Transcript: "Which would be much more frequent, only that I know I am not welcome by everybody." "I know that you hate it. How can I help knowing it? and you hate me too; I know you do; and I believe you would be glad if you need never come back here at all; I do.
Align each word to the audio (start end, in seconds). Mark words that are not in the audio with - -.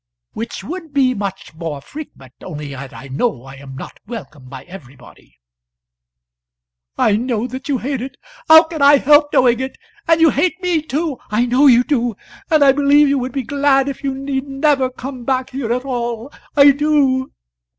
"Which 0.33 0.63
would 0.63 0.93
be 0.95 1.13
much 1.13 1.53
more 1.53 1.79
frequent, 1.79 2.33
only 2.41 2.69
that 2.69 2.91
I 2.91 3.07
know 3.07 3.43
I 3.43 3.53
am 3.57 3.75
not 3.75 3.99
welcome 4.07 4.49
by 4.49 4.63
everybody." 4.63 5.37
"I 6.97 7.15
know 7.15 7.45
that 7.45 7.69
you 7.69 7.77
hate 7.77 8.01
it. 8.01 8.17
How 8.49 8.63
can 8.63 8.81
I 8.81 8.97
help 8.97 9.31
knowing 9.31 9.59
it? 9.59 9.77
and 10.07 10.19
you 10.19 10.31
hate 10.31 10.59
me 10.59 10.81
too; 10.81 11.19
I 11.29 11.45
know 11.45 11.67
you 11.67 11.83
do; 11.83 12.15
and 12.49 12.63
I 12.63 12.71
believe 12.71 13.09
you 13.09 13.19
would 13.19 13.31
be 13.31 13.43
glad 13.43 13.87
if 13.87 14.03
you 14.03 14.15
need 14.15 14.47
never 14.47 14.89
come 14.89 15.23
back 15.23 15.51
here 15.51 15.71
at 15.71 15.85
all; 15.85 16.33
I 16.57 16.71
do. 16.71 17.31